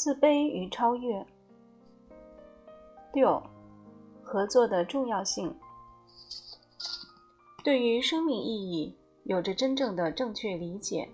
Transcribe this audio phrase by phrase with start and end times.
[0.00, 1.26] 自卑与超越。
[3.12, 3.42] 六、
[4.22, 5.54] 合作的重要性。
[7.62, 11.06] 对于生命意义有着真正的正确理解，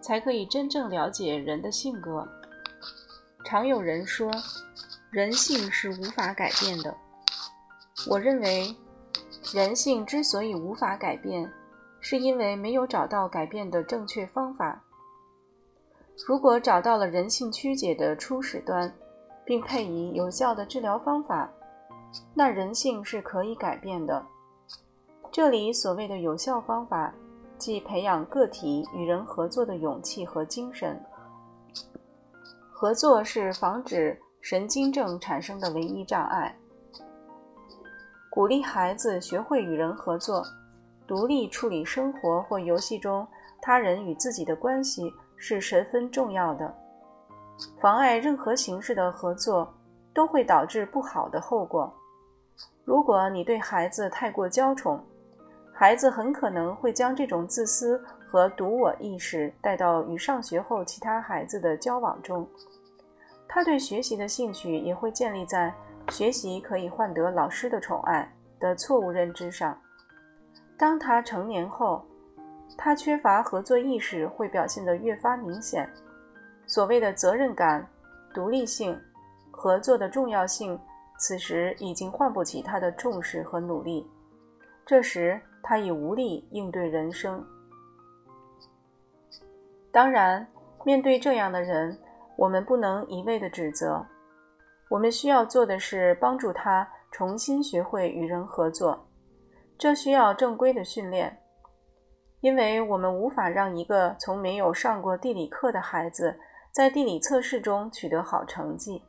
[0.00, 2.26] 才可以真正了解人的性格。
[3.44, 4.30] 常有人说，
[5.10, 6.96] 人性是无法改变的。
[8.08, 8.74] 我认为，
[9.52, 11.52] 人性之所以无法改变，
[12.00, 14.73] 是因为没有找到改变的正确方法。
[16.26, 18.92] 如果找到了人性曲解的初始端，
[19.44, 21.50] 并配以有效的治疗方法，
[22.32, 24.24] 那人性是可以改变的。
[25.32, 27.12] 这里所谓的有效方法，
[27.58, 30.98] 即培养个体与人合作的勇气和精神。
[32.72, 36.56] 合作是防止神经症产生的唯一障碍。
[38.30, 40.44] 鼓励孩子学会与人合作，
[41.06, 43.26] 独立处理生活或游戏中
[43.60, 46.74] 他人与自己的关系是十分重要的。
[47.80, 49.72] 妨碍任何形式的合作，
[50.12, 51.92] 都会导致不好的后果。
[52.84, 55.02] 如果你对孩子太过娇宠，
[55.72, 62.46] 孩子很可能会将这种自私和独我意识带到与上学后其他孩子的交往中。
[63.48, 65.72] 他对学习的兴趣也会建立在
[66.10, 69.76] 学习可以换得老师的宠爱的错误认知上。
[70.76, 72.04] 当他成年后，
[72.84, 75.88] 他缺乏合作意识会表现得越发明显。
[76.66, 77.88] 所谓的责任感、
[78.34, 78.94] 独立性、
[79.50, 80.78] 合作的重要性，
[81.18, 84.06] 此时已经唤不起他的重视和努力。
[84.84, 87.42] 这时，他已无力应对人生。
[89.90, 90.46] 当然，
[90.84, 91.98] 面对这样的人，
[92.36, 94.04] 我们不能一味的指责。
[94.90, 99.06] 我们需要做的是帮助他重新学会与人合作。
[99.78, 101.34] 这需要正规的训练，
[102.44, 106.38] 因为我们无法让一个从没有上过地理课的孩子。
[106.70, 109.00] 在地理测试中取得好成绩，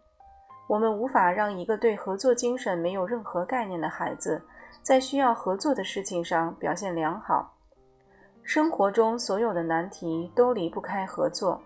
[0.70, 4.42] 我们无法让一个对合作精神没有任何概念的孩子，
[4.82, 7.54] 在需要合作的事情上表现良好。
[8.42, 11.62] 生活中所有的难题都离不开合作，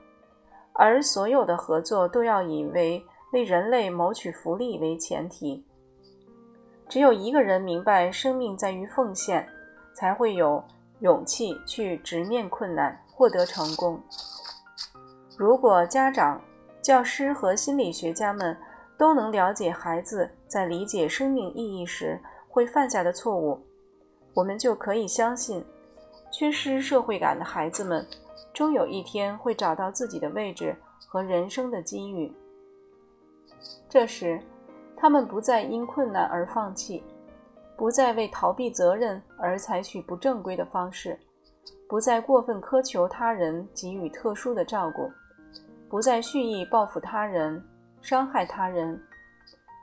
[0.74, 5.64] 而所有的合作都要以为为人类谋取福利为前提。
[6.88, 9.48] 只有一个人明白生命在于奉献，
[9.94, 10.64] 才会有
[11.00, 14.02] 勇气去直面困难，获得成功。
[15.38, 16.42] 如果家长、
[16.82, 18.58] 教师和心理学家们
[18.98, 23.60] 都能了解孩子在理解生命意义时会犯下的错误，
[24.34, 25.64] 我们就可以相信，
[26.32, 28.06] 缺失社会感的孩子们
[28.54, 30.76] 终有一天会找到自己的位置
[31.08, 32.34] 和人生的机遇。
[33.88, 34.42] 这时，
[34.98, 37.04] 他们不再因困难而放弃，
[37.80, 41.18] 不再为逃避责任而采取不正规的方式，
[41.88, 45.10] 不再过分苛求他人给予特殊的照顾。
[45.90, 47.64] 不再蓄意报复他人、
[48.02, 49.02] 伤害他人，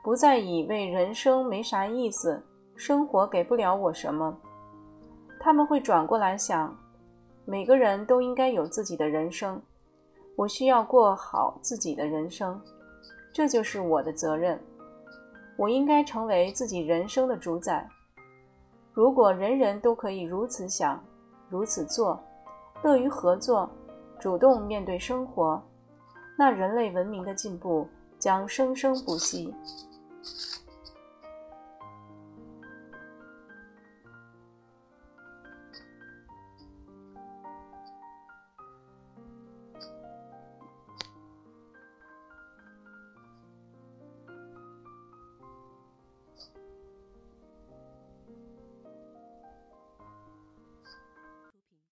[0.03, 2.39] 不再以为人生没啥意思，
[2.75, 4.37] 生活给不了我什么。
[5.39, 6.77] 他们会转过来想：
[7.45, 9.59] 每个人都应该有自己的人生，
[10.35, 12.61] 我需要过好自己的人生，
[13.33, 14.61] 这就是我的责任。
[15.57, 17.87] 我应该成为自己人生的主宰。
[18.93, 21.03] 如果人人都可以如此想、
[21.49, 22.19] 如此做，
[22.83, 23.69] 乐于合作，
[24.19, 25.61] 主动面对生活。
[26.37, 27.87] 那人类文明的进步
[28.19, 29.53] 将生生不息。